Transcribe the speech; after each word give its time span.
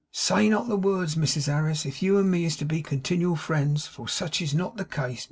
"Say 0.11 0.49
not 0.49 0.67
the 0.67 0.77
words, 0.77 1.13
Mrs 1.13 1.45
Harris, 1.45 1.85
if 1.85 2.01
you 2.01 2.17
and 2.17 2.31
me 2.31 2.43
is 2.43 2.57
to 2.57 2.65
be 2.65 2.81
continual 2.81 3.35
friends, 3.35 3.85
for 3.85 4.07
sech 4.07 4.41
is 4.41 4.51
not 4.51 4.75
the 4.75 4.85
case. 4.85 5.19